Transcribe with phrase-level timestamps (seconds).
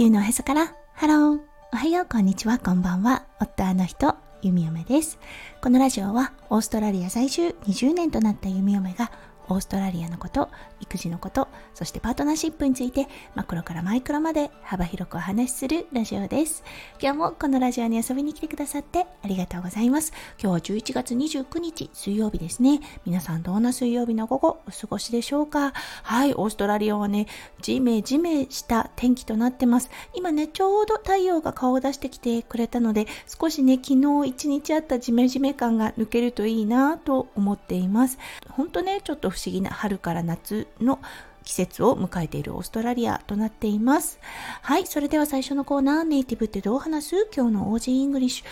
[0.00, 0.74] 地球のへそから。
[0.94, 1.40] ハロー
[1.74, 2.06] おはよう。
[2.10, 2.58] こんにちは。
[2.58, 3.26] こんばんは。
[3.38, 4.16] 夫あの人。
[4.40, 5.18] ゆみおめです。
[5.60, 7.54] このラジオはオーストラリア在住。
[7.66, 9.12] 20年となった弓嫁が
[9.50, 10.48] オーストラリアのこと、
[10.80, 16.62] 育児のこと、そしてパートナーシップについてマクロからマイクロまで幅広くお話しするラジオです。
[17.02, 20.12] 今日もこのラジオに遊びに来てくださってありがとうございます。
[20.40, 22.80] 今日は11月29日水曜日ですね。
[23.04, 25.72] 皆さんどんな水曜日の午後お過ごしでしょうか？
[26.02, 27.26] はい、オーストラリアはね、
[27.60, 29.90] じめじめした天気となってます。
[30.14, 38.18] 今ね、ちょうど太陽が顔を出してきてくれたので、少しね、昨日一日あったじめじめ感が抜けるといいなと思っています。
[38.48, 41.00] ほんとね、ちょっと不思議な春から夏の
[41.44, 44.18] 季節を迎えているオーストラリアとなっています。
[44.62, 47.28] はい、それでは最初のコーナー、ネイティブってどう話す？
[47.34, 48.46] 今日の Aussie English。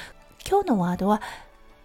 [0.49, 1.21] 今日のワードは、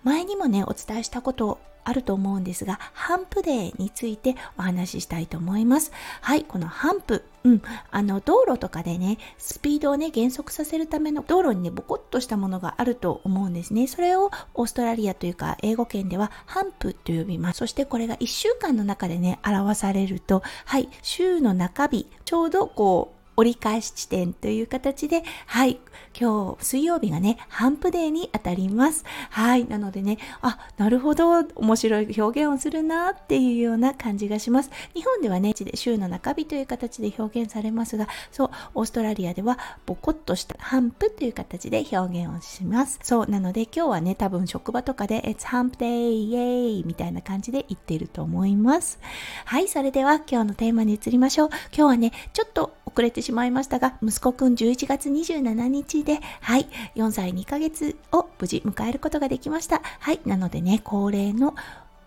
[0.04, 5.92] 前にもね、お伝えしたことあると思うんですが、ハンプデーについてお話ししたいと思います。
[6.22, 7.24] はい、このハンプ。
[7.44, 13.88] うん、あの、道路とかでね、スピードをね、減速させるための道路にね、ボコッとしたものがあると思うんですね。
[13.88, 17.58] それをオーストラリアというか、英語圏ではハンプと呼びます。
[17.58, 25.80] そしてこれが1週間の中でね、表されると、はい、週の中日、ちょうどこう、折り返し地点という形で、はい、
[26.20, 29.06] 今日水曜日がね、ハンプデーに当たります。
[29.30, 34.70] はい、なのでね、あ、なるほど、面白い表現をするなっていうような感じがします。
[34.94, 43.00] 日本ではね、週の中日という形で表現されますが、そう、オーストラリアではボコッとしたハンプという形で表現をします。
[43.04, 46.14] そう、なので今日はね、多分職場とかで、It's Hump Day!
[46.14, 49.00] イエーイみたいな感じで言っていると思います。
[49.46, 51.50] はい、それでは今日のテーマに移りましょう。
[51.50, 59.82] 今日はね、ちょっと遅れてしまいましたが、息子くん11月27日で、はい、4歳2ヶ月を無事迎えることができました。
[60.00, 61.56] はい、なのでね、恒例の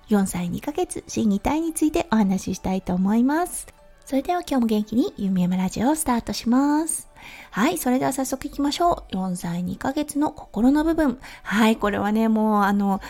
[0.08, 3.66] 4歳2ヶ月新擬態についてお話ししたいと思います。
[4.04, 7.08] それでは今日も元気にゆみやまラジオをスタートします。
[7.50, 9.16] はい、それでは早速行きましょう。
[9.16, 11.18] 4歳2ヶ月の心の部分。
[11.42, 13.00] はい、これはね、もうあの、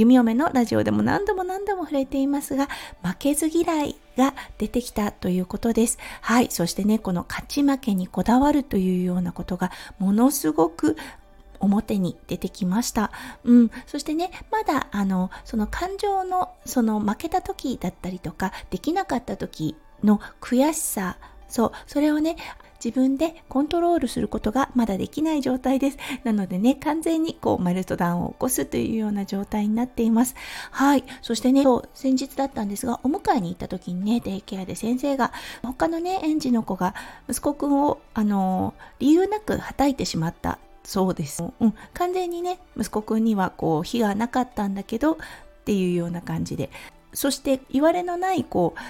[0.00, 2.68] 弓嫁のラジオでも何度も何度も触れていますが、
[3.02, 5.98] 負けず嫌いが出てきたということです。
[6.22, 6.48] はい。
[6.50, 10.96] そしてね、この勝ち負けにこだわるというようなことがものすごく
[11.58, 13.12] 表に出てきました。
[13.44, 13.70] うん。
[13.86, 22.36] そしてね、まだ、あの、その感情の、その負けた時だったりとか、できなかった時の悔しさ、そう、それをね、
[22.82, 25.98] 自分でコントロールすることがまだできない状態です。
[26.24, 30.34] なのでね、完全にこうマルトダウンを起こすというような状態になっています。
[30.70, 31.04] はい。
[31.22, 31.64] そしてね、
[31.94, 35.32] 先日だったんですが、お迎えに行った時にね、デイケアで先生が、
[35.62, 36.94] 他のね、園児の子が
[37.28, 41.42] 息子くんを、あの、理由なくはたいてしまったそうです。
[41.42, 45.16] うん、完全にね、息子くんにはこう、非がなかったんだけど、っ
[45.64, 46.70] ていうような感じで。
[47.12, 48.80] そして言われのないこう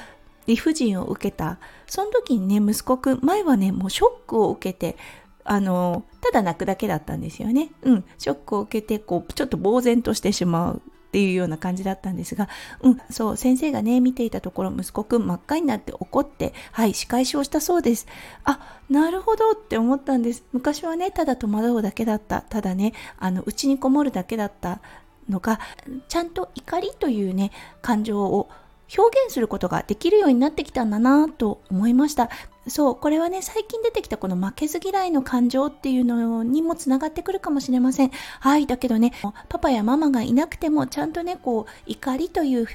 [0.50, 4.96] 理不尽を受けたその時にね息子くん前はねもうショックを受けて
[5.44, 12.48] あのただ泣くだけだったんですよねうんショックを受けてこうちょっと呆然としてしまうっていうような感じだったんですが、
[12.82, 18.06] うん、そう、先生がね、見ていたところ、息子くん真っ赤になって怒って、はい、仕返しをしたそうです。
[18.44, 20.44] あ、なるほどって思ったんです。
[20.52, 22.42] 昔はね、ただ戸惑うだけだった。
[22.42, 24.80] ただね、あの、家にこもるだけだった
[25.28, 25.58] のが、
[26.06, 27.50] ちゃんと怒りというね、
[27.82, 28.48] 感情を
[28.96, 32.28] 表現することができるようになってきたんだなと思いました。
[32.66, 38.10] そう、これはね、最近出てきたこの負けず嫌いの感情っていうのにもつながってくるかもしれません。
[38.40, 39.12] はい、だけどね、
[39.48, 42.66] パパやママがいなくてもちゃんとね、こう、怒りという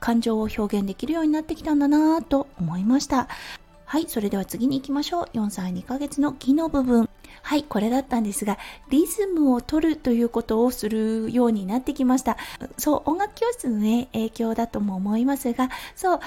[0.00, 3.28] 感情を表現できるようになってきたんだなと思いました。
[3.84, 5.24] はい、それでは次に行きましょう。
[5.34, 7.08] 4歳2ヶ月の木の部分。
[7.52, 8.56] はい、これだったんですが、
[8.88, 12.38] リズムを取るということをするようになってきました。
[12.78, 16.20] そう、音楽教室のね、影響だとも思いますが、そう、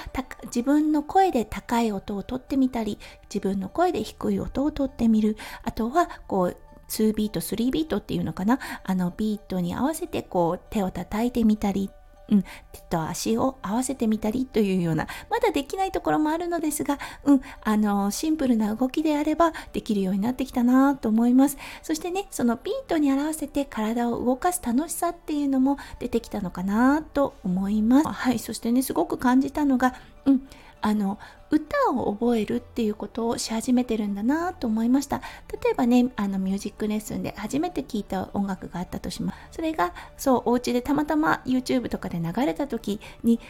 [0.44, 5.36] 自分の声で高い音を取ってみたり、自分の声で低い音を取ってみる。
[5.64, 6.56] あとは、こう、
[6.88, 8.60] 2ビート、3ビートっていうのかな？
[8.84, 11.90] あのビートに合わせてこう手を叩いてみたり
[12.28, 12.42] うん、
[12.72, 21.56] 手と足を合わせてみたりというような、まだできないところもあるのですが、うん、あの、シンプルな動きであればできるようになってきたなと思います。
[21.82, 28.08] そしてね、そのピントに合わせて体を動かす楽しさっていうのも出てきたのかなと思います。
[28.08, 29.94] はい、そしてね、すごく感じたのが、
[30.24, 30.48] うん、
[30.86, 31.18] あの
[31.50, 35.20] 歌を覚えるっていうことをし始めてるんだなと思いました。
[35.52, 39.38] 例えばねあのミュージックレッスンで初めて聴いた音楽があったとします。
[39.50, 43.40] それがそうお家でたまたま YouTube とかで流れた時に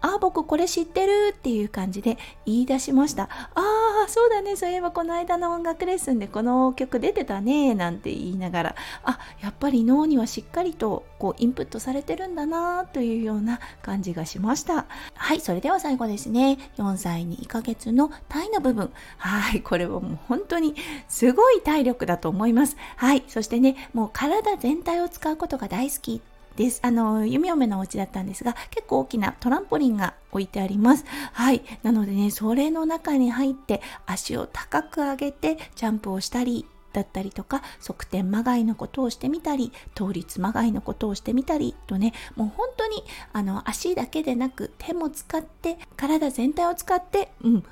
[0.00, 3.24] あ、僕これ知ってるっていう感じで言い出しました。
[3.24, 8.76] ああそうだねそういえばこの間の音楽レッスンでこの曲出てたねなんて言いながら。
[9.04, 14.86] あやっぱり脳にはしっかりとこうインプットされてるんだなというような感じがしました。
[15.14, 16.58] はいそれでは最後ですね。
[16.78, 18.90] 4歳に1ヶ月の体の部分。
[19.18, 20.74] はいこれはもう本当に
[21.08, 22.76] すごい体力だと思います。
[22.96, 26.22] はいそしてねもう体全体を使うことが大好き。
[26.60, 26.80] です。
[26.82, 31.06] あの、弓嫁のお家だったんですが、結構大きなトランポリンが置いてあります。
[31.32, 31.62] はい。
[31.82, 47.64] なのでね、それの中に入って足を高く上げてジャンプをしたり、だったりとか側転まがいのことをしてみたり倒立まがいのことをしてみたりとねもう本当にあの足だけでなく手も使って体全体を使って、うん、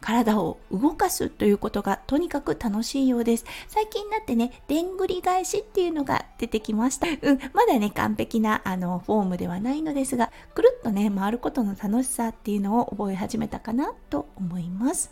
[0.00, 3.44] 体を動かすということがとにかく楽しいようです。
[3.68, 7.06] 最近になってね、でんぐり返しっていうのが出てきました。
[7.08, 15.10] うん、まだね、完璧なあのフォームではないのですが、くるっとね、回ることの楽しさっていうのを覚え始めたかなと思います。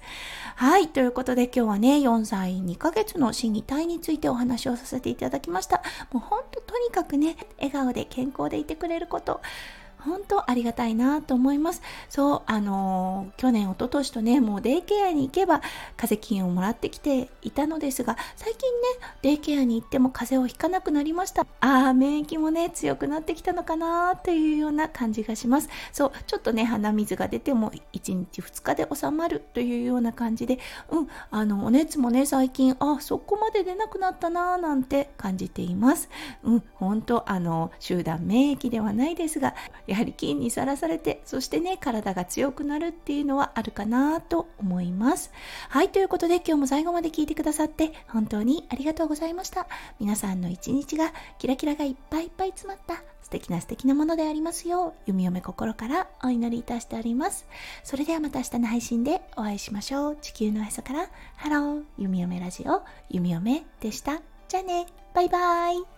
[0.57, 5.83] はい、ということで今日はね、4歳2ヶ月の心技体についてお話をさせていただきました。
[6.13, 9.41] もうほんととにかくね、笑顔で健康でいてくれること、
[10.05, 11.83] 本当ありがたいなと思います。
[12.09, 15.61] そう、あの、去年、一昨年とね、もうデイケアに行けば
[15.97, 21.47] 風邪菌をもらってきていたのですが、最近ね、デイケアに行っても風邪をひかなくなりました。
[21.61, 25.69] ああ、免疫もね、強くなってきたのかなというような感じがします。
[25.93, 30.59] そう、ちょっとね、鼻水が出ても1日2日で収まるというような感じで、
[30.91, 36.09] うん、あの、お熱もね、最近、あ、そこまで出なくなったななんて感じています。
[36.45, 39.55] うん、本当あの、集団免疫ではないですが、
[39.89, 45.33] やはり菌にさらされてそしてね体が強くなるっていうのはあるかなと思います。
[45.71, 49.67] はいということで今日も最後まで聞いてくださって本当にありがとうございました。
[49.99, 57.47] 皆さんの一日がキラキラがいっぱいいっぱい詰まった素敵な素敵なものでありますよう弓嫁心からお祈りいたしております。
[57.83, 60.17] それではまた明日の配信でお会いしましょう。
[60.21, 64.21] 地球のへそからハロー弓嫁ラジオ弓嫁でした。
[64.49, 64.87] じゃあね。
[65.15, 65.98] バイバイ。